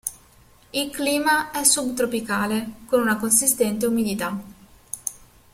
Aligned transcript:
Il 0.71 0.89
clima 0.89 1.51
è 1.51 1.63
subtropicale, 1.63 2.71
con 2.87 3.01
una 3.01 3.17
consistente 3.17 3.85
umidità. 3.85 4.35